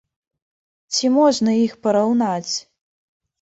[0.97, 2.49] Ці можна іх параўнаць?